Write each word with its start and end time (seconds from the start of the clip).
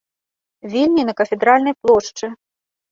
Вільні 0.71 1.03
на 1.11 1.15
кафедральнай 1.21 1.73
плошчы. 1.85 2.25